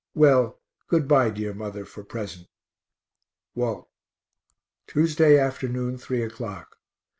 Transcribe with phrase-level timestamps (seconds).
[0.15, 2.47] Well, good bye, dear mother, for present.
[3.53, 3.87] WALT.
[4.87, 6.75] _Tuesday afternoon, 3 o'clock.